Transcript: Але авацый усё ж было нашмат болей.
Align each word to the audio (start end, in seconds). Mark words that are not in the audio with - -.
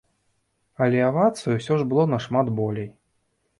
Але 0.85 1.03
авацый 1.09 1.53
усё 1.59 1.79
ж 1.83 1.87
было 1.93 2.09
нашмат 2.17 2.53
болей. 2.63 2.91